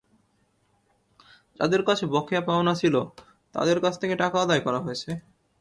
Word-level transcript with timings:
যাদের 1.59 1.81
কাছে 1.83 2.03
বকেয়া 2.13 2.41
পাওনা 2.41 2.73
ছিল 2.75 2.95
তাদের 3.55 3.77
কাছ 3.83 3.93
থেকে 4.01 4.15
টাকা 4.15 4.37
আদায় 4.41 4.61
করা 4.65 4.79
হয়েছে। 4.79 5.09